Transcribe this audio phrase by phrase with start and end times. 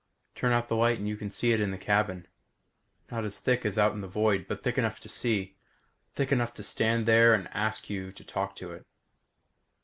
[0.33, 2.27] Turn out the light and you can see it in the cabin.
[3.11, 5.55] Not as thick as out in the void but thick enough to see;
[6.15, 8.83] thick enough to stand there and ask you to talk to it.